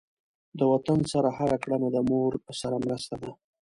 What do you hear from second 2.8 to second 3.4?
مرسته ده.